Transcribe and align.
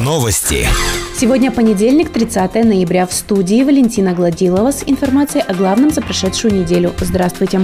Новости. 0.00 0.66
Сегодня 1.16 1.52
понедельник, 1.52 2.10
30 2.10 2.54
ноября. 2.64 3.06
В 3.06 3.12
студии 3.12 3.62
Валентина 3.62 4.14
Гладилова 4.14 4.72
с 4.72 4.82
информацией 4.84 5.44
о 5.46 5.54
главном 5.54 5.90
за 5.90 6.00
прошедшую 6.00 6.54
неделю. 6.54 6.92
Здравствуйте. 6.98 7.60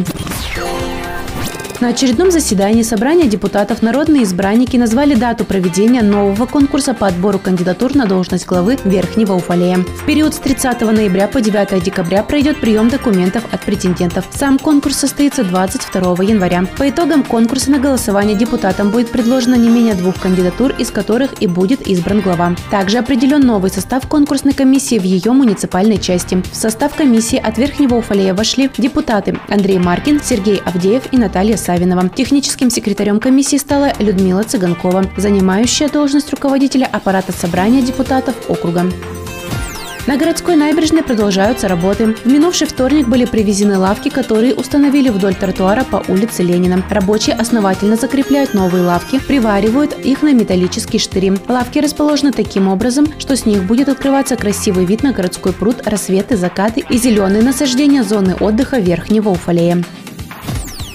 На 1.81 1.91
очередном 1.91 2.33
заседании 2.33 2.83
собрания 2.83 3.29
депутатов 3.29 3.83
народные 3.83 4.25
избранники 4.25 4.77
назвали 4.77 5.15
дату 5.15 5.45
проведения 5.45 6.03
нового 6.03 6.45
конкурса 6.45 6.93
по 6.93 7.07
отбору 7.07 7.39
кандидатур 7.39 7.95
на 7.95 8.07
должность 8.07 8.47
главы 8.47 8.77
Верхнего 8.85 9.35
Уфалея. 9.35 9.77
В 9.77 10.05
период 10.05 10.35
с 10.35 10.39
30 10.39 10.81
ноября 10.81 11.29
по 11.29 11.41
9 11.41 11.81
декабря 11.81 12.25
пройдет 12.25 12.61
прием 12.61 12.89
документов 12.89 13.45
от 13.53 13.61
претендентов. 13.61 14.27
Сам 14.33 14.59
конкурс 14.59 14.97
состоится 14.97 15.45
22 15.45 16.25
января. 16.25 16.67
По 16.79 16.91
итогам 16.91 17.23
конкурса 17.23 17.71
на 17.71 17.79
голосование 17.79 18.37
депутатам 18.37 18.91
будет 18.91 19.13
предложено 19.13 19.55
не 19.55 19.69
менее 19.69 19.95
двух 19.95 20.19
кандидатур, 20.19 20.73
из 20.79 20.91
которых 20.91 21.41
и 21.41 21.47
будет 21.47 21.87
избран 21.87 22.23
глава. 22.23 22.57
Также 22.73 22.99
определен 22.99 23.43
новый 23.43 23.71
состав 23.71 24.09
конкурсной 24.09 24.53
комиссии 24.53 24.99
в 24.99 25.05
ее 25.05 25.31
муниципальной 25.31 25.99
части. 25.99 26.43
В 26.51 26.57
состав 26.57 26.97
комиссии 26.97 27.39
от 27.39 27.57
Верхнего 27.57 27.95
Уфалея 27.95 28.35
вошли 28.35 28.69
депутаты 28.79 29.39
Андрей 29.49 29.79
Маркин, 29.79 30.21
Сергей 30.21 30.57
Авдеев 30.65 31.05
и 31.13 31.19
Наталья 31.19 31.57
Савинова. 31.69 32.09
Техническим 32.09 32.71
секретарем 32.71 33.21
комиссии 33.21 33.59
стала 33.59 33.93
Людмила 33.99 34.43
Цыганкова, 34.43 35.05
занимающая 35.19 35.91
должность 35.91 36.31
руководителя 36.31 36.89
аппарата 36.91 37.31
собрания 37.33 37.83
депутатов 37.83 38.35
округа. 38.49 38.91
На 40.07 40.17
городской 40.17 40.57
набережной 40.57 41.03
продолжаются 41.03 41.69
работы. 41.69 42.15
В 42.25 42.27
минувший 42.27 42.67
вторник 42.67 43.07
были 43.07 43.27
привезены 43.27 43.77
лавки, 43.77 44.09
которые 44.09 44.55
установили 44.55 45.11
вдоль 45.11 45.35
тротуара 45.35 45.85
по 45.85 46.03
улице 46.09 46.43
Ленина. 46.43 46.83
Рабочие 46.89 47.35
основательно 47.35 47.97
закрепляют 47.97 48.55
новые 48.55 48.83
лавки, 48.83 49.19
приваривают 49.19 49.93
их 49.93 50.23
на 50.23 50.33
металлические 50.33 51.01
штыри. 51.01 51.35
Лавки 51.49 51.81
расположены 51.81 52.33
таким 52.33 52.69
образом, 52.69 53.09
что 53.19 53.37
с 53.37 53.45
них 53.45 53.65
будет 53.65 53.91
открываться 53.91 54.37
красивый 54.37 54.87
вид 54.87 55.03
на 55.03 55.13
городской 55.13 55.53
пруд, 55.53 55.87
рассветы, 55.87 56.39
закаты 56.39 56.83
и 56.89 56.97
зеленые 56.97 57.43
насаждения 57.43 58.03
зоны 58.03 58.37
отдыха 58.41 58.79
Верхнего 58.79 59.29
Уфалея. 59.29 59.85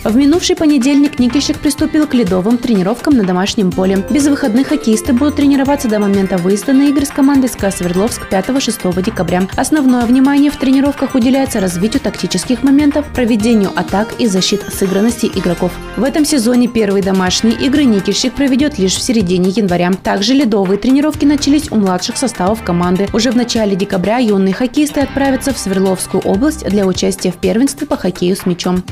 В 0.03 0.17
минувший 0.17 0.57
понедельник 0.57 1.17
Никищик 1.17 1.59
приступил 1.59 2.07
к 2.07 2.13
ледовым 2.13 2.57
тренировкам 2.57 3.15
на 3.15 3.23
домашнем 3.23 3.71
поле. 3.71 4.03
Без 4.09 4.27
выходных 4.27 4.67
хоккеисты 4.67 5.13
будут 5.13 5.37
тренироваться 5.37 5.87
до 5.87 5.97
момента 5.97 6.37
выезда 6.37 6.73
на 6.73 6.89
игры 6.89 7.05
с 7.05 7.09
командой 7.09 7.47
СКА 7.47 7.71
Свердловск 7.71 8.27
5-6 8.29 9.01
декабря. 9.01 9.47
Основное 9.55 10.05
внимание 10.05 10.51
в 10.51 10.57
тренировках 10.57 11.15
уделяется 11.15 11.61
развитию 11.61 12.01
тактических 12.01 12.63
моментов, 12.63 13.05
проведению 13.13 13.71
атак 13.73 14.19
и 14.19 14.27
защит 14.27 14.61
сыгранности 14.73 15.31
игроков. 15.33 15.71
В 15.95 16.03
этом 16.03 16.25
сезоне 16.25 16.67
первые 16.67 17.01
домашние 17.01 17.55
игры 17.55 17.85
Никищик 17.85 18.33
проведет 18.33 18.77
лишь 18.77 18.95
в 18.95 19.01
середине 19.01 19.51
января. 19.51 19.93
Также 19.93 20.33
ледовые 20.33 20.79
тренировки 20.79 21.23
начались 21.23 21.71
у 21.71 21.75
младших 21.75 22.17
составов 22.17 22.61
команды. 22.61 23.07
Уже 23.13 23.31
в 23.31 23.37
начале 23.37 23.77
декабря 23.77 24.17
юные 24.17 24.53
хоккеисты 24.53 24.99
отправятся 24.99 25.53
в 25.53 25.57
Свердловскую 25.57 26.21
область 26.23 26.67
для 26.67 26.85
участия 26.85 27.31
в 27.31 27.37
первенстве 27.37 27.87
по 27.87 27.95
хоккею 27.95 28.35
с 28.35 28.45
мячом. 28.45 28.83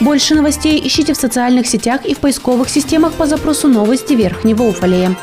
Больше 0.00 0.34
новостей 0.34 0.86
ищите 0.86 1.14
в 1.14 1.16
социальных 1.16 1.66
сетях 1.66 2.04
и 2.04 2.14
в 2.14 2.18
поисковых 2.18 2.68
системах 2.68 3.14
по 3.14 3.26
запросу 3.26 3.68
«Новости 3.68 4.12
Верхнего 4.12 4.64
Уфалея». 4.64 5.16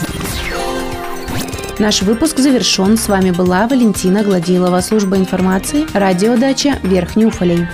Наш 1.80 2.02
выпуск 2.02 2.40
завершен. 2.40 2.98
С 2.98 3.08
вами 3.08 3.32
была 3.32 3.68
Валентина 3.68 4.24
Гладилова, 4.24 4.82
служба 4.82 5.18
информации, 5.18 5.86
радиодача 5.94 6.80
Верхний 6.84 7.26
Уфалей. 7.26 7.68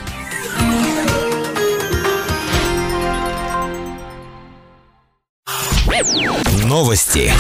Новости. 6.65 7.31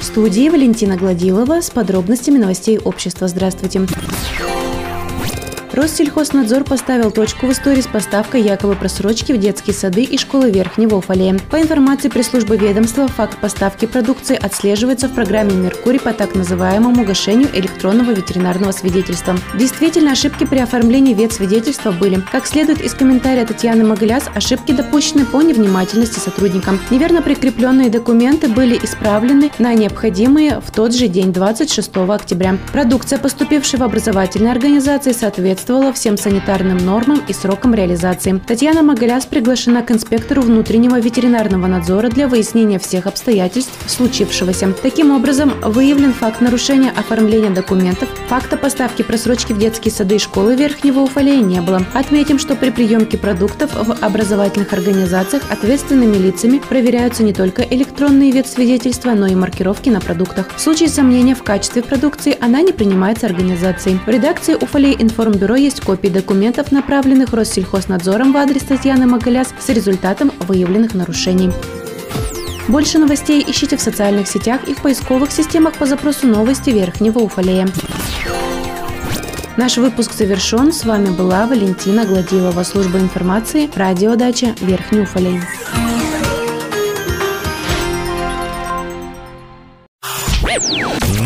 В 0.00 0.04
студии 0.04 0.48
Валентина 0.48 0.96
Гладилова 0.96 1.60
с 1.60 1.70
подробностями 1.70 2.38
новостей 2.38 2.78
общества. 2.78 3.28
Здравствуйте. 3.28 3.86
Россельхознадзор 5.78 6.64
поставил 6.64 7.12
точку 7.12 7.46
в 7.46 7.52
истории 7.52 7.80
с 7.80 7.86
поставкой 7.86 8.42
якобы 8.42 8.74
просрочки 8.74 9.30
в 9.30 9.38
детские 9.38 9.74
сады 9.74 10.02
и 10.02 10.18
школы 10.18 10.50
Верхнего 10.50 10.96
Уфалея. 10.96 11.38
По 11.52 11.60
информации 11.62 12.08
пресс-службы 12.08 12.56
ведомства, 12.56 13.06
факт 13.06 13.38
поставки 13.38 13.86
продукции 13.86 14.36
отслеживается 14.36 15.06
в 15.06 15.14
программе 15.14 15.52
«Меркурий» 15.52 16.00
по 16.00 16.12
так 16.12 16.34
называемому 16.34 17.04
гашению 17.04 17.48
электронного 17.54 18.10
ветеринарного 18.10 18.72
свидетельства. 18.72 19.36
Действительно, 19.56 20.10
ошибки 20.10 20.44
при 20.46 20.58
оформлении 20.58 21.14
ветсвидетельства 21.14 21.92
были. 21.92 22.24
Как 22.32 22.46
следует 22.46 22.80
из 22.80 22.94
комментария 22.94 23.46
Татьяны 23.46 23.84
Могыляс, 23.84 24.24
ошибки 24.34 24.72
допущены 24.72 25.26
по 25.26 25.42
невнимательности 25.42 26.18
сотрудникам. 26.18 26.80
Неверно 26.90 27.22
прикрепленные 27.22 27.88
документы 27.88 28.48
были 28.48 28.76
исправлены 28.82 29.52
на 29.60 29.74
необходимые 29.74 30.58
в 30.58 30.72
тот 30.72 30.92
же 30.92 31.06
день, 31.06 31.32
26 31.32 31.98
октября. 31.98 32.58
Продукция, 32.72 33.20
поступившая 33.20 33.80
в 33.80 33.84
образовательные 33.84 34.50
организации, 34.50 35.12
соответствует 35.12 35.67
соответствовала 35.68 35.92
всем 35.92 36.16
санитарным 36.16 36.78
нормам 36.78 37.22
и 37.28 37.32
срокам 37.34 37.74
реализации. 37.74 38.40
Татьяна 38.46 38.82
Магаляс 38.82 39.26
приглашена 39.26 39.82
к 39.82 39.90
инспектору 39.90 40.40
внутреннего 40.40 40.98
ветеринарного 40.98 41.66
надзора 41.66 42.08
для 42.08 42.26
выяснения 42.26 42.78
всех 42.78 43.06
обстоятельств 43.06 43.72
случившегося. 43.86 44.72
Таким 44.82 45.10
образом, 45.10 45.52
выявлен 45.62 46.14
факт 46.14 46.40
нарушения 46.40 46.90
оформления 46.96 47.50
документов, 47.50 48.08
факта 48.28 48.56
поставки 48.56 49.02
просрочки 49.02 49.52
в 49.52 49.58
детские 49.58 49.92
сады 49.92 50.16
и 50.16 50.18
школы 50.18 50.56
Верхнего 50.56 51.00
Уфалея 51.00 51.42
не 51.42 51.60
было. 51.60 51.82
Отметим, 51.92 52.38
что 52.38 52.56
при 52.56 52.70
приемке 52.70 53.18
продуктов 53.18 53.70
в 53.74 53.92
образовательных 54.00 54.72
организациях 54.72 55.42
ответственными 55.50 56.16
лицами 56.16 56.62
проверяются 56.66 57.22
не 57.22 57.34
только 57.34 57.62
электронные 57.62 58.30
ветсвидетельства, 58.30 59.12
но 59.12 59.26
и 59.26 59.34
маркировки 59.34 59.90
на 59.90 60.00
продуктах. 60.00 60.48
В 60.56 60.60
случае 60.60 60.88
сомнения 60.88 61.34
в 61.34 61.42
качестве 61.42 61.82
продукции 61.82 62.38
она 62.40 62.62
не 62.62 62.72
принимается 62.72 63.26
организацией. 63.26 63.98
В 64.06 64.08
редакции 64.08 64.54
Уфалей 64.54 64.96
информбюро 64.98 65.57
есть 65.58 65.80
копии 65.80 66.08
документов, 66.08 66.72
направленных 66.72 67.32
Россельхознадзором 67.32 68.32
в 68.32 68.36
адрес 68.36 68.62
Татьяны 68.62 69.06
Магаляс 69.06 69.48
с 69.58 69.68
результатом 69.68 70.32
выявленных 70.40 70.94
нарушений. 70.94 71.50
Больше 72.68 72.98
новостей 72.98 73.44
ищите 73.46 73.76
в 73.76 73.80
социальных 73.80 74.28
сетях 74.28 74.68
и 74.68 74.74
в 74.74 74.82
поисковых 74.82 75.32
системах 75.32 75.74
по 75.74 75.86
запросу 75.86 76.26
«Новости 76.26 76.70
Верхнего 76.70 77.18
Уфалея». 77.18 77.68
Наш 79.56 79.76
выпуск 79.76 80.12
завершен. 80.12 80.72
С 80.72 80.84
вами 80.84 81.10
была 81.10 81.46
Валентина 81.46 82.04
Гладилова, 82.04 82.62
служба 82.62 82.98
информации, 82.98 83.68
радиодача 83.74 84.54
Верхний 84.60 85.00
Уфалей. 85.00 85.40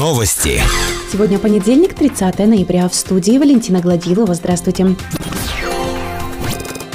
Новости. 0.03 0.61
Сегодня 1.13 1.39
понедельник, 1.39 1.95
30 1.95 2.37
ноября. 2.41 2.89
В 2.89 2.95
студии 2.95 3.39
Валентина 3.39 3.79
Гладилова. 3.79 4.35
Здравствуйте. 4.35 4.97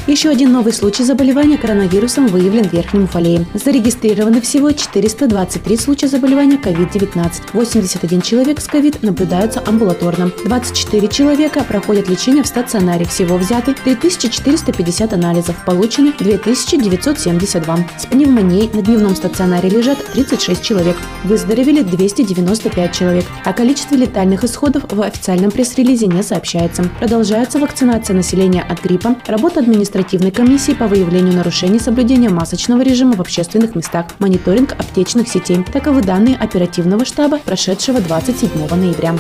Еще 0.08 0.30
один 0.30 0.54
новый 0.54 0.72
случай 0.72 1.04
заболевания 1.04 1.58
коронавирусом 1.58 2.28
выявлен 2.28 2.64
в 2.64 2.72
Верхнем 2.72 3.04
Уфалее. 3.04 3.46
Зарегистрированы 3.54 4.40
всего 4.40 4.72
423 4.72 5.76
случая 5.76 6.08
заболевания 6.08 6.56
COVID-19. 6.56 7.30
81 7.52 8.22
человек 8.22 8.62
с 8.62 8.70
COVID 8.70 9.06
наблюдаются 9.06 9.62
амбулаторно. 9.66 10.32
24 10.46 11.10
человека 11.10 11.66
проходят 11.68 12.08
лечение 12.08 12.42
в 12.42 12.48
стационаре. 12.48 13.04
Всего 13.04 13.36
взяты 13.36 13.74
3450 13.74 15.12
анализов. 15.12 15.58
Получены 15.66 16.14
2972. 16.18 17.78
С 18.00 18.06
пневмонией 18.06 18.70
на 18.74 18.82
дневном 18.82 19.14
стационаре 19.14 19.68
лежат 19.68 19.98
36 20.14 20.64
человек. 20.64 20.96
Выздоровели 21.26 21.82
295 21.82 22.96
человек. 22.96 23.26
О 23.44 23.52
количестве 23.52 23.98
летальных 23.98 24.46
исходов 24.46 24.86
в 24.90 25.02
официальном 25.02 25.52
пресс-релизе 25.52 26.08
не 26.08 26.24
сообщается. 26.24 26.86
Продолжается 26.98 27.60
вакцинация 27.60 28.16
населения 28.16 28.62
от 28.62 28.82
гриппа. 28.82 29.18
Работа 29.28 29.60
администрации 29.60 29.97
административной 29.98 30.32
комиссии 30.32 30.74
по 30.74 30.88
выявлению 30.88 31.34
нарушений 31.34 31.80
соблюдения 31.80 32.30
масочного 32.30 32.82
режима 32.82 33.14
в 33.14 33.22
общественных 33.22 33.76
местах, 33.76 34.06
мониторинг 34.20 34.74
аптечных 34.74 35.28
сетей. 35.28 35.64
Таковы 35.64 36.02
данные 36.02 36.36
оперативного 36.36 37.04
штаба, 37.04 37.40
прошедшего 37.40 38.00
27 38.00 38.68
ноября. 38.76 39.16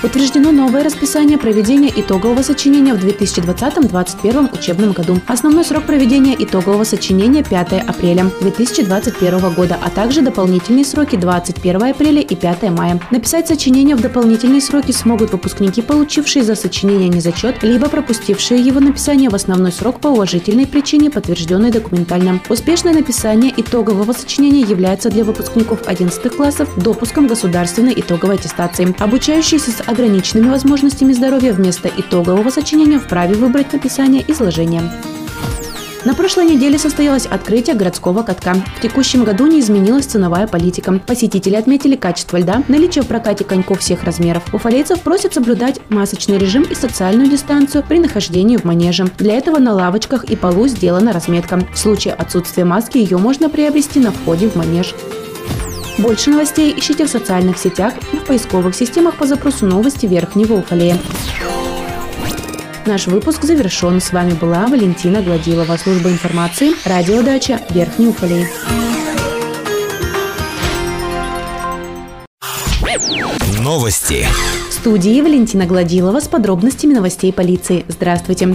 Утверждено 0.00 0.52
новое 0.52 0.84
расписание 0.84 1.38
проведения 1.38 1.90
итогового 1.94 2.42
сочинения 2.42 2.94
в 2.94 3.04
2020-2021 3.04 4.56
учебном 4.56 4.92
году. 4.92 5.18
Основной 5.26 5.64
срок 5.64 5.86
проведения 5.86 6.36
итогового 6.38 6.84
сочинения 6.84 7.42
5 7.42 7.72
апреля 7.84 8.30
2021 8.40 9.52
года, 9.54 9.76
а 9.82 9.90
также 9.90 10.22
дополнительные 10.22 10.84
сроки 10.84 11.16
21 11.16 11.82
апреля 11.82 12.20
и 12.20 12.36
5 12.36 12.70
мая. 12.70 13.00
Написать 13.10 13.48
сочинение 13.48 13.96
в 13.96 14.00
дополнительные 14.00 14.60
сроки 14.60 14.92
смогут 14.92 15.32
выпускники, 15.32 15.82
получившие 15.82 16.44
за 16.44 16.54
сочинение 16.54 17.08
незачет, 17.08 17.64
либо 17.64 17.88
пропустившие 17.88 18.60
его 18.60 18.78
написание 18.78 19.30
в 19.30 19.34
основной 19.34 19.72
срок 19.72 19.98
по 19.98 20.06
уважительной 20.06 20.68
причине, 20.68 21.10
подтвержденной 21.10 21.72
документально. 21.72 22.38
Успешное 22.48 22.94
написание 22.94 23.52
итогового 23.56 24.12
сочинения 24.12 24.60
является 24.60 25.10
для 25.10 25.24
выпускников 25.24 25.80
11 25.86 26.36
классов 26.36 26.68
допуском 26.76 27.26
государственной 27.26 27.94
итоговой 27.94 28.36
аттестации. 28.36 28.94
Обучающиеся 29.00 29.72
с 29.72 29.87
ограниченными 29.88 30.50
возможностями 30.50 31.12
здоровья 31.12 31.52
вместо 31.52 31.88
итогового 31.88 32.50
сочинения 32.50 32.98
вправе 32.98 33.34
выбрать 33.34 33.72
написание 33.72 34.24
изложения. 34.28 34.82
На 36.04 36.14
прошлой 36.14 36.46
неделе 36.46 36.78
состоялось 36.78 37.26
открытие 37.26 37.74
городского 37.74 38.22
катка. 38.22 38.54
В 38.76 38.80
текущем 38.80 39.24
году 39.24 39.46
не 39.46 39.60
изменилась 39.60 40.06
ценовая 40.06 40.46
политика. 40.46 40.92
Посетители 41.04 41.56
отметили 41.56 41.96
качество 41.96 42.36
льда, 42.36 42.62
наличие 42.68 43.02
в 43.02 43.08
прокате 43.08 43.44
коньков 43.44 43.80
всех 43.80 44.04
размеров. 44.04 44.42
Уфалейцев 44.54 45.00
просят 45.00 45.34
соблюдать 45.34 45.80
масочный 45.88 46.38
режим 46.38 46.62
и 46.62 46.74
социальную 46.74 47.28
дистанцию 47.28 47.84
при 47.86 47.98
нахождении 47.98 48.56
в 48.56 48.64
манеже. 48.64 49.10
Для 49.18 49.34
этого 49.34 49.58
на 49.58 49.74
лавочках 49.74 50.24
и 50.24 50.36
полу 50.36 50.68
сделана 50.68 51.12
разметка. 51.12 51.60
В 51.74 51.78
случае 51.78 52.14
отсутствия 52.14 52.64
маски 52.64 52.98
ее 52.98 53.18
можно 53.18 53.50
приобрести 53.50 53.98
на 53.98 54.12
входе 54.12 54.48
в 54.48 54.54
манеж. 54.54 54.94
Больше 55.98 56.30
новостей 56.30 56.72
ищите 56.78 57.04
в 57.04 57.10
социальных 57.10 57.58
сетях 57.58 57.92
и 58.12 58.16
в 58.16 58.24
поисковых 58.24 58.74
системах 58.74 59.16
по 59.16 59.26
запросу 59.26 59.66
новости 59.66 60.06
Верхнего 60.06 60.54
Уфалея. 60.54 60.96
Наш 62.86 63.08
выпуск 63.08 63.42
завершен. 63.44 64.00
С 64.00 64.12
вами 64.12 64.32
была 64.32 64.66
Валентина 64.68 65.22
Гладилова, 65.22 65.76
служба 65.76 66.08
информации, 66.10 66.70
радиодача 66.88 67.60
Верхний 67.70 68.06
Уфалей. 68.06 68.46
Новости. 73.60 74.26
В 74.70 74.72
студии 74.72 75.20
Валентина 75.20 75.66
Гладилова 75.66 76.20
с 76.20 76.28
подробностями 76.28 76.94
новостей 76.94 77.32
полиции. 77.32 77.84
Здравствуйте. 77.88 78.54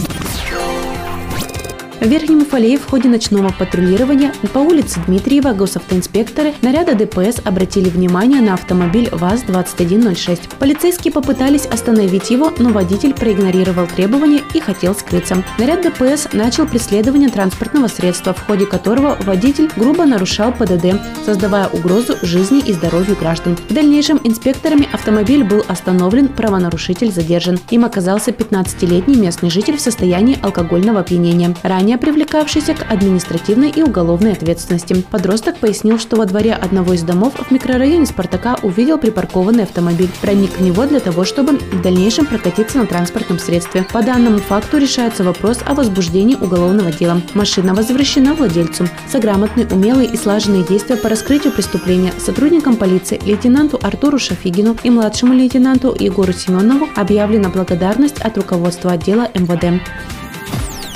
В 2.04 2.06
Верхнем 2.06 2.42
Уфалее 2.42 2.76
в 2.76 2.84
ходе 2.84 3.08
ночного 3.08 3.50
патрулирования 3.58 4.34
по 4.52 4.58
улице 4.58 5.00
Дмитриева 5.06 5.54
госавтоинспекторы 5.54 6.52
наряда 6.60 6.94
ДПС 6.94 7.40
обратили 7.42 7.88
внимание 7.88 8.42
на 8.42 8.52
автомобиль 8.52 9.08
ВАЗ-2106. 9.10 10.58
Полицейские 10.58 11.14
попытались 11.14 11.64
остановить 11.64 12.28
его, 12.28 12.52
но 12.58 12.68
водитель 12.68 13.14
проигнорировал 13.14 13.86
требования 13.86 14.42
и 14.52 14.60
хотел 14.60 14.94
скрыться. 14.94 15.42
Наряд 15.58 15.80
ДПС 15.80 16.28
начал 16.34 16.66
преследование 16.66 17.30
транспортного 17.30 17.88
средства, 17.88 18.34
в 18.34 18.46
ходе 18.46 18.66
которого 18.66 19.16
водитель 19.22 19.70
грубо 19.74 20.04
нарушал 20.04 20.52
ПДД, 20.52 21.00
создавая 21.24 21.68
угрозу 21.68 22.16
жизни 22.20 22.60
и 22.60 22.74
здоровью 22.74 23.16
граждан. 23.16 23.56
В 23.70 23.72
дальнейшем 23.72 24.20
инспекторами 24.24 24.86
автомобиль 24.92 25.42
был 25.42 25.64
остановлен, 25.68 26.28
правонарушитель 26.28 27.10
задержан. 27.10 27.58
Им 27.70 27.86
оказался 27.86 28.30
15-летний 28.30 29.16
местный 29.16 29.48
житель 29.48 29.78
в 29.78 29.80
состоянии 29.80 30.38
алкогольного 30.42 31.00
опьянения. 31.00 31.56
Ранее 31.62 31.93
ранее 31.94 31.98
привлекавшийся 31.98 32.74
к 32.74 32.90
административной 32.90 33.70
и 33.70 33.82
уголовной 33.82 34.32
ответственности. 34.32 35.04
Подросток 35.10 35.58
пояснил, 35.58 35.98
что 35.98 36.16
во 36.16 36.26
дворе 36.26 36.54
одного 36.54 36.94
из 36.94 37.02
домов 37.02 37.34
в 37.34 37.50
микрорайоне 37.50 38.06
Спартака 38.06 38.56
увидел 38.62 38.98
припаркованный 38.98 39.64
автомобиль. 39.64 40.08
Проник 40.20 40.58
в 40.58 40.60
него 40.60 40.86
для 40.86 41.00
того, 41.00 41.24
чтобы 41.24 41.58
в 41.58 41.82
дальнейшем 41.82 42.26
прокатиться 42.26 42.78
на 42.78 42.86
транспортном 42.86 43.38
средстве. 43.38 43.84
По 43.92 44.02
данному 44.02 44.38
факту 44.38 44.78
решается 44.78 45.24
вопрос 45.24 45.58
о 45.66 45.74
возбуждении 45.74 46.36
уголовного 46.36 46.90
дела. 46.92 47.20
Машина 47.34 47.74
возвращена 47.74 48.34
владельцу. 48.34 48.88
За 49.10 49.18
грамотные, 49.18 49.66
умелые 49.66 50.08
и 50.08 50.16
слаженные 50.16 50.64
действия 50.64 50.96
по 50.96 51.08
раскрытию 51.08 51.52
преступления 51.52 52.12
сотрудникам 52.18 52.76
полиции 52.76 53.20
лейтенанту 53.24 53.78
Артуру 53.82 54.18
Шафигину 54.18 54.76
и 54.82 54.90
младшему 54.90 55.34
лейтенанту 55.34 55.94
Егору 55.98 56.32
Семенову 56.32 56.88
объявлена 56.96 57.48
благодарность 57.48 58.20
от 58.20 58.36
руководства 58.36 58.92
отдела 58.92 59.28
МВД. 59.34 59.80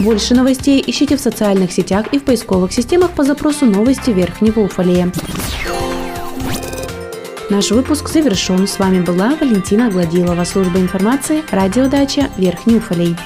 Больше 0.00 0.34
новостей 0.34 0.82
ищите 0.86 1.16
в 1.16 1.20
социальных 1.20 1.72
сетях 1.72 2.06
и 2.12 2.18
в 2.18 2.24
поисковых 2.24 2.72
системах 2.72 3.10
по 3.10 3.24
запросу 3.24 3.66
«Новости 3.66 4.10
Верхнего 4.10 4.60
Уфалея». 4.60 5.12
Наш 7.50 7.70
выпуск 7.70 8.08
завершен. 8.10 8.68
С 8.68 8.78
вами 8.78 9.00
была 9.00 9.34
Валентина 9.40 9.90
Гладилова, 9.90 10.44
служба 10.44 10.78
информации, 10.78 11.42
радиодача 11.50 12.28
Верхний 12.36 12.76
Уфалей. 12.76 13.16